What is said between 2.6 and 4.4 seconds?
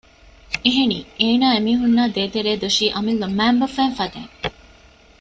ދުށީ އަމިއްލަ މައިންބަފައިން ފަދައިން